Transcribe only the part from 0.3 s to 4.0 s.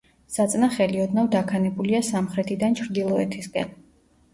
საწნახელი ოდნავ დაქანებულია სამხრეთიდან ჩრდილოეთისკენ.